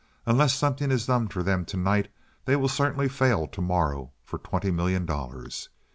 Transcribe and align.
Unless 0.25 0.55
something 0.55 0.89
is 0.89 1.05
done 1.05 1.27
for 1.27 1.43
them 1.43 1.63
tonight 1.63 2.11
they 2.45 2.55
will 2.55 2.67
certainly 2.67 3.07
fail 3.07 3.45
to 3.45 3.61
morrow 3.61 4.09
for 4.23 4.39
twenty 4.39 4.71
million 4.71 5.05
dollars. 5.05 5.69